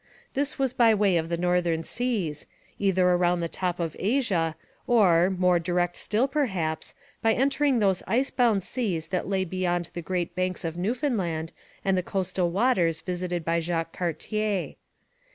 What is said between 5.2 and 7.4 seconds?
more direct still perhaps, by